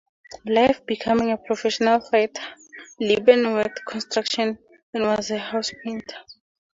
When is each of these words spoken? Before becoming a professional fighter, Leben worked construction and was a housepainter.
Before 0.45 0.81
becoming 0.87 1.31
a 1.31 1.37
professional 1.37 1.99
fighter, 2.01 2.41
Leben 2.99 3.53
worked 3.53 3.85
construction 3.87 4.57
and 4.95 5.03
was 5.03 5.29
a 5.29 5.37
housepainter. 5.37 6.17